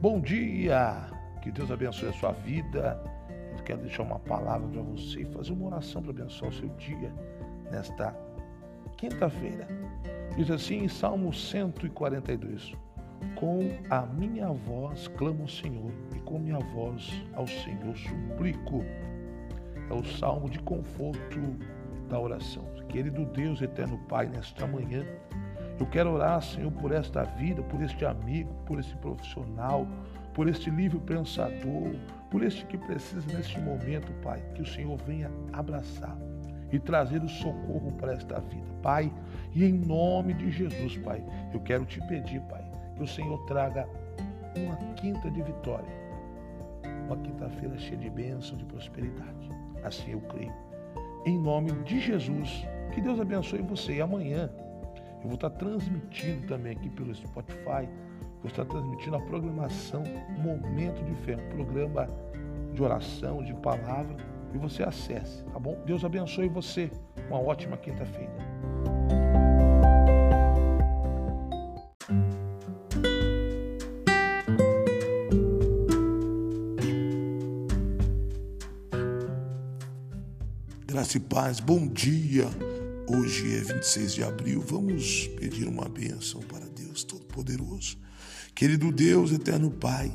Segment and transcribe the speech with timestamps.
[0.00, 1.10] Bom dia!
[1.42, 3.02] Que Deus abençoe a sua vida.
[3.50, 6.68] Eu quero deixar uma palavra para você e fazer uma oração para abençoar o seu
[6.76, 7.12] dia
[7.68, 8.16] nesta
[8.96, 9.66] quinta-feira.
[10.36, 12.74] Diz assim em Salmo 142:
[13.34, 13.58] Com
[13.90, 18.84] a minha voz clamo ao Senhor e com minha voz ao Senhor suplico.
[19.90, 21.40] É o salmo de conforto
[22.08, 22.64] da oração.
[22.88, 25.04] Querido Deus, eterno Pai, nesta manhã,
[25.78, 29.86] eu quero orar, Senhor, por esta vida, por este amigo, por este profissional,
[30.34, 31.94] por este livre pensador,
[32.30, 36.16] por este que precisa neste momento, Pai, que o Senhor venha abraçar
[36.72, 39.12] e trazer o socorro para esta vida, Pai.
[39.54, 42.64] E em nome de Jesus, Pai, eu quero te pedir, Pai,
[42.96, 43.88] que o Senhor traga
[44.56, 45.88] uma quinta de vitória,
[47.06, 49.50] uma quinta-feira cheia de bênção, de prosperidade.
[49.84, 50.52] Assim eu creio.
[51.24, 53.94] Em nome de Jesus, que Deus abençoe você.
[53.94, 54.50] E amanhã
[55.22, 57.88] eu vou estar transmitindo também aqui pelo Spotify,
[58.40, 60.02] vou estar transmitindo a programação
[60.38, 62.08] Momento de Fé, um programa
[62.72, 64.16] de oração, de palavra,
[64.54, 65.76] e você acesse, tá bom?
[65.84, 66.90] Deus abençoe você.
[67.28, 68.32] Uma ótima quinta-feira.
[80.86, 82.46] Graça e paz, bom dia.
[83.10, 87.96] Hoje é 26 de abril, vamos pedir uma bênção para Deus Todo-Poderoso.
[88.54, 90.12] Querido Deus, eterno Pai,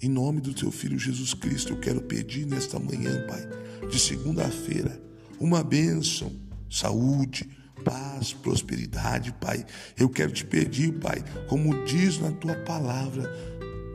[0.00, 3.46] em nome do Teu Filho Jesus Cristo, eu quero pedir nesta manhã, Pai,
[3.90, 4.98] de segunda-feira,
[5.38, 6.32] uma bênção,
[6.70, 7.46] saúde,
[7.84, 9.66] paz, prosperidade, Pai.
[9.98, 13.30] Eu quero te pedir, Pai, como diz na Tua palavra,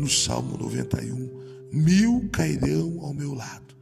[0.00, 3.76] no Salmo 91, mil cairão ao meu lado,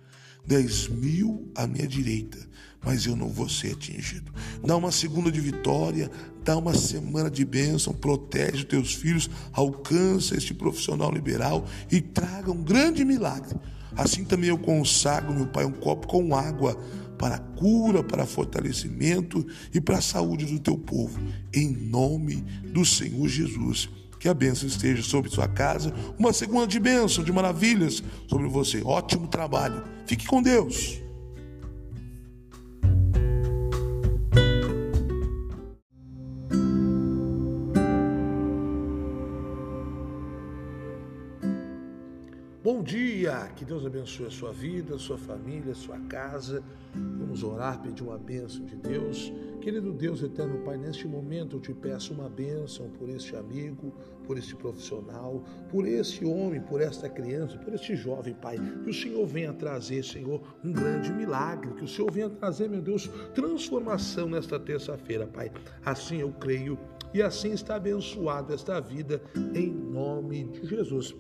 [0.47, 2.50] dez mil à minha direita
[2.83, 4.33] mas eu não vou ser atingido.
[4.64, 6.11] Dá uma segunda de vitória,
[6.44, 12.50] dá uma semana de bênção, protege os teus filhos, alcança este profissional liberal e traga
[12.50, 13.56] um grande milagre.
[13.97, 16.79] Assim também eu consagro, meu Pai, um copo com água
[17.18, 21.20] para cura, para fortalecimento e para a saúde do teu povo,
[21.52, 22.36] em nome
[22.73, 23.89] do Senhor Jesus.
[24.18, 28.83] Que a bênção esteja sobre sua casa, uma segunda de bênção, de maravilhas sobre você.
[28.85, 29.83] Ótimo trabalho.
[30.06, 31.01] Fique com Deus.
[42.73, 46.63] Bom dia, que Deus abençoe a sua vida, a sua família, a sua casa.
[46.95, 49.33] Vamos orar, pedir uma bênção de Deus.
[49.61, 53.92] Querido Deus eterno Pai, neste momento eu te peço uma bênção por este amigo,
[54.25, 58.57] por este profissional, por este homem, por esta criança, por este jovem, Pai.
[58.85, 61.75] Que o Senhor venha trazer, Senhor, um grande milagre.
[61.75, 65.51] Que o Senhor venha trazer, meu Deus, transformação nesta terça-feira, Pai.
[65.85, 66.79] Assim eu creio
[67.13, 69.20] e assim está abençoada esta vida,
[69.57, 71.17] em nome de Jesus.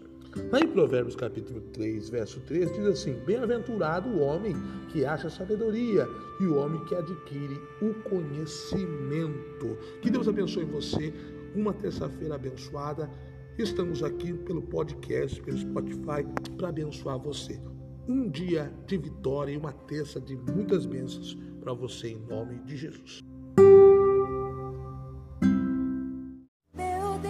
[0.52, 4.54] Lá em Provérbios capítulo 3, verso 3, diz assim: Bem-aventurado o homem
[4.88, 6.06] que acha sabedoria
[6.40, 9.76] e o homem que adquire o conhecimento.
[10.00, 11.12] Que Deus abençoe você.
[11.54, 13.10] Uma terça-feira abençoada.
[13.58, 16.24] Estamos aqui pelo podcast, pelo Spotify,
[16.56, 17.60] para abençoar você.
[18.08, 22.76] Um dia de vitória e uma terça de muitas bênçãos para você, em nome de
[22.76, 23.20] Jesus.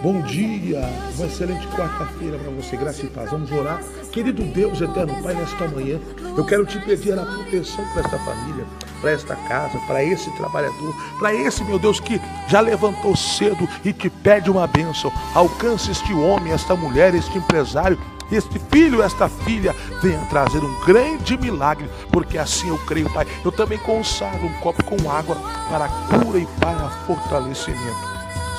[0.01, 0.81] Bom dia,
[1.15, 3.29] uma excelente quarta-feira para você, graça e paz.
[3.29, 3.83] Vamos orar.
[4.11, 5.99] Querido Deus, eterno Pai, nesta manhã,
[6.35, 8.65] eu quero te pedir a proteção para esta família,
[8.99, 13.93] para esta casa, para esse trabalhador, para esse, meu Deus, que já levantou cedo e
[13.93, 15.13] te pede uma bênção.
[15.35, 17.99] Alcance este homem, esta mulher, este empresário,
[18.31, 23.27] este filho, esta filha, venha trazer um grande milagre, porque assim eu creio, Pai.
[23.45, 25.37] Eu também consagro um copo com água
[25.69, 28.09] para cura e para fortalecimento.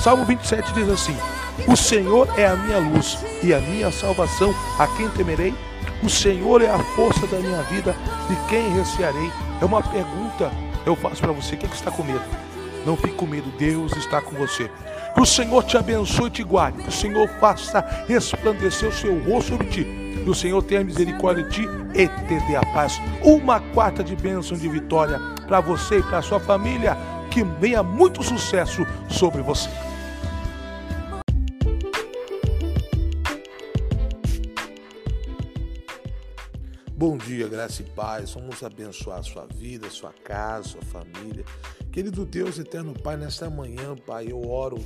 [0.01, 1.15] Salmo 27 diz assim:
[1.67, 5.53] O Senhor é a minha luz e a minha salvação, a quem temerei?
[6.01, 7.95] O Senhor é a força da minha vida,
[8.27, 9.31] de quem recearei?
[9.61, 10.51] É uma pergunta
[10.85, 12.23] eu faço para você: quem que está com medo?
[12.85, 14.69] Não fique com medo, Deus está com você.
[15.13, 19.17] Que o Senhor te abençoe e te guarde, que o Senhor faça resplandecer o seu
[19.23, 19.83] rosto sobre ti.
[20.23, 22.99] Que o Senhor tenha misericórdia de ti e te dê a paz.
[23.23, 26.97] Uma quarta de bênção de vitória para você e para sua família.
[27.29, 29.69] Que venha muito sucesso sobre você.
[37.05, 38.31] Bom dia, graça e paz.
[38.31, 41.43] Vamos abençoar a sua vida, sua casa, sua família.
[41.91, 44.77] Querido Deus, eterno Pai, nesta manhã, Pai, eu oro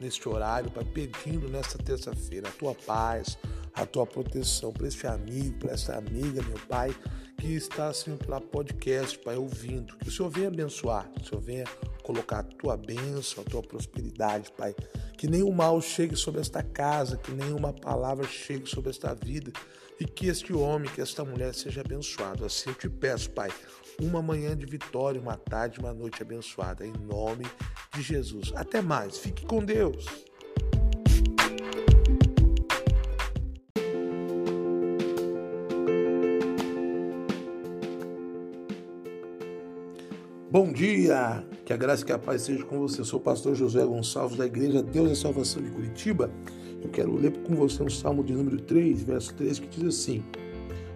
[0.00, 3.36] neste horário, Pai, pedindo nesta terça-feira a tua paz,
[3.74, 6.96] a tua proteção para este amigo, para esta amiga, meu Pai,
[7.36, 9.98] que está assim pela podcast, Pai, ouvindo.
[9.98, 11.64] Que o Senhor venha abençoar, que o Senhor venha
[12.06, 14.72] colocar a tua bênção, a tua prosperidade, Pai.
[15.18, 19.50] Que nenhum mal chegue sobre esta casa, que nenhuma palavra chegue sobre esta vida
[19.98, 22.44] e que este homem, que esta mulher seja abençoado.
[22.44, 23.50] Assim eu te peço, Pai,
[24.00, 27.44] uma manhã de vitória, uma tarde, uma noite abençoada, em nome
[27.92, 28.52] de Jesus.
[28.54, 30.06] Até mais, fique com Deus.
[40.48, 43.00] Bom dia, que a graça e que a paz seja com você.
[43.00, 46.30] Eu sou o pastor José Gonçalves da Igreja Deus e Salvação de Curitiba.
[46.80, 50.22] Eu quero ler com você um salmo de número 3, verso 3, que diz assim: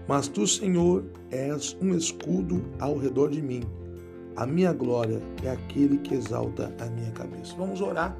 [0.06, 3.64] Mas tu, Senhor, és um escudo ao redor de mim.
[4.36, 7.52] A minha glória é aquele que exalta a minha cabeça.
[7.58, 8.16] Vamos orar.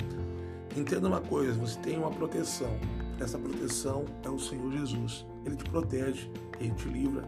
[0.76, 2.76] Entenda uma coisa: você tem uma proteção.
[3.20, 5.24] Essa proteção é o Senhor Jesus.
[5.46, 7.22] Ele te protege, ele te livra,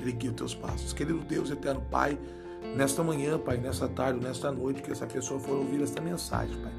[0.00, 0.94] ele guia os teus passos.
[0.94, 2.18] Querido Deus, eterno Pai,
[2.76, 6.72] nesta manhã, Pai, nesta tarde, nesta noite, que essa pessoa for ouvir esta mensagem, Pai.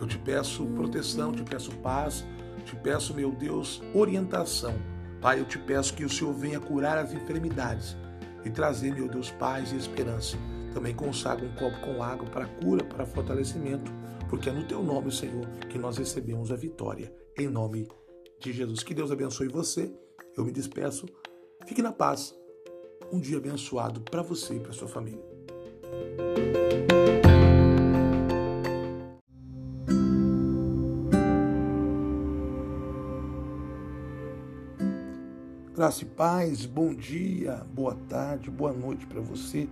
[0.00, 2.24] Eu te peço proteção, te peço paz,
[2.64, 4.74] te peço, meu Deus, orientação.
[5.20, 7.96] Pai, eu te peço que o Senhor venha curar as enfermidades
[8.44, 10.36] e trazer, meu Deus, paz e esperança.
[10.72, 13.90] Também consagra um copo com água para cura, para fortalecimento,
[14.28, 17.14] porque é no teu nome, Senhor, que nós recebemos a vitória.
[17.38, 17.88] Em nome
[18.40, 18.82] de Jesus.
[18.82, 19.92] Que Deus abençoe você.
[20.36, 21.06] Eu me despeço.
[21.66, 22.34] Fique na paz.
[23.14, 25.24] Um dia abençoado para você e para sua família.
[35.76, 39.68] Graça e paz, bom dia, boa tarde, boa noite para você.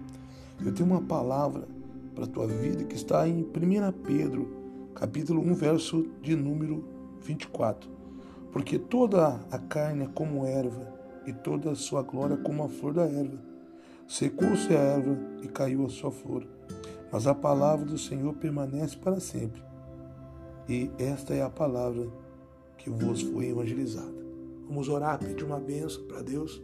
[0.64, 1.66] Eu tenho uma palavra
[2.14, 6.84] para a tua vida que está em 1 Pedro, capítulo 1, verso de número
[7.22, 7.90] 24.
[8.52, 10.91] Porque toda a carne é como erva,
[11.26, 13.38] e toda a sua glória como a flor da erva.
[14.06, 16.46] Secou-se a erva e caiu a sua flor,
[17.10, 19.62] mas a palavra do Senhor permanece para sempre.
[20.68, 22.06] E esta é a palavra
[22.78, 24.22] que vos foi evangelizada.
[24.68, 26.62] Vamos orar, pedir uma benção para Deus.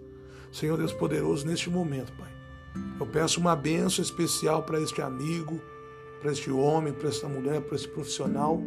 [0.53, 2.31] Senhor Deus poderoso, neste momento, Pai.
[2.99, 5.61] Eu peço uma benção especial para este amigo,
[6.21, 8.61] para este homem, para esta mulher, para este profissional,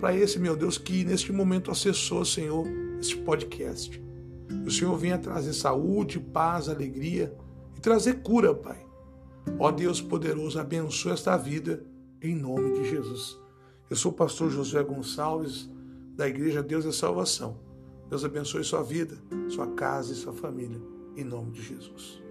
[0.00, 2.66] para esse, meu Deus, que neste momento acessou, Senhor,
[3.00, 4.05] este podcast.
[4.66, 7.36] O Senhor venha trazer saúde, paz, alegria
[7.76, 8.84] e trazer cura, Pai.
[9.58, 11.84] Ó Deus poderoso, abençoe esta vida
[12.20, 13.38] em nome de Jesus.
[13.88, 15.70] Eu sou o pastor José Gonçalves,
[16.16, 17.58] da Igreja Deus é Salvação.
[18.08, 19.16] Deus abençoe sua vida,
[19.48, 20.80] sua casa e sua família,
[21.16, 22.22] em nome de Jesus.